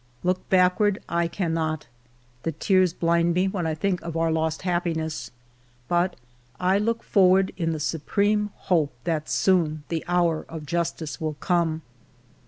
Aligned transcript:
".Look 0.23 0.49
backward 0.49 0.97
I 1.07 1.27
cannot. 1.27 1.85
The 2.41 2.51
tears 2.53 2.91
blind 2.91 3.27
ALFRED 3.27 3.33
DREYFUS 3.35 3.41
85 3.41 3.53
me 3.53 3.55
when 3.55 3.67
I 3.67 3.75
think 3.75 4.01
of 4.01 4.17
our 4.17 4.31
lost 4.31 4.61
happiness. 4.63 5.31
But 5.87 6.15
I 6.59 6.79
look 6.79 7.03
forward 7.03 7.51
in 7.55 7.71
the 7.71 7.79
supreme 7.79 8.49
hope 8.71 8.93
that 9.03 9.29
soon 9.29 9.83
the 9.89 10.03
hour 10.07 10.43
of 10.49 10.65
justice 10.65 11.21
will 11.21 11.35
come." 11.35 11.83